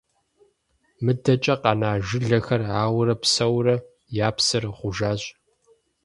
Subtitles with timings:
[1.03, 3.75] МыдэкӀэ къэна жылэхэр ауэрэ псэуурэ,
[4.27, 5.21] я псыр гъужащ.